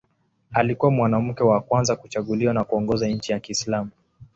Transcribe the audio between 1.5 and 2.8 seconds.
kwanza kuchaguliwa na